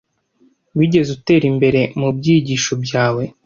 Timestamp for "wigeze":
0.77-1.09